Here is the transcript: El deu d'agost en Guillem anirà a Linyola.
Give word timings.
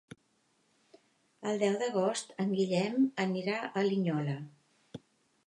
El 1.51 1.61
deu 1.63 1.77
d'agost 1.83 2.33
en 2.45 2.57
Guillem 2.61 2.99
anirà 3.27 3.61
a 3.63 3.85
Linyola. 3.91 4.41